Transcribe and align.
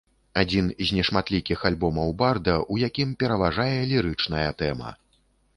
Адзін 0.41 0.71
з 0.87 0.95
нешматлікіх 0.99 1.65
альбомаў 1.69 2.15
барда, 2.21 2.57
у 2.77 2.79
якім 2.87 3.15
пераважае 3.25 3.69
лірычная 3.93 4.49
тэма. 4.65 4.99